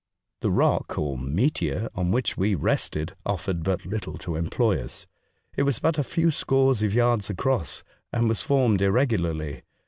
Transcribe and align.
The 0.39 0.49
rock, 0.49 0.97
or 0.97 1.15
meteor, 1.15 1.87
on 1.93 2.09
which 2.09 2.35
we 2.35 2.55
rested 2.55 3.13
offered 3.23 3.61
but 3.61 3.85
little 3.85 4.17
to 4.17 4.35
employ 4.35 4.81
us. 4.83 5.05
It 5.55 5.61
was 5.61 5.77
but 5.77 5.99
a 5.99 6.03
few 6.03 6.31
scores 6.31 6.81
of 6.81 6.91
yards 6.95 7.29
across, 7.29 7.83
and 8.11 8.27
was 8.27 8.41
formed 8.41 8.81
irregularly. 8.81 9.61